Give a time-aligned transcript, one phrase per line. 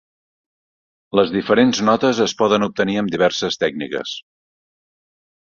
[1.19, 4.19] Les diferents notes es poden obtenir amb diverses tècniques.